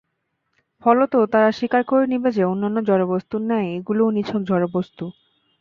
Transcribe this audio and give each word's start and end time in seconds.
ফলত 0.83 1.13
তারা 1.33 1.49
স্বীকার 1.51 1.81
করে 1.83 2.05
নিবে 2.07 2.29
যে, 2.31 2.43
অন্যান্য 2.43 2.77
জড়বস্তুর 2.89 3.41
ন্যায় 3.41 3.67
এগুলোও 3.77 4.13
নিছক 4.15 4.41
জড়বস্তু। 4.43 5.05